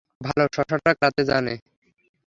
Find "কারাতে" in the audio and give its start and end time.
0.93-1.21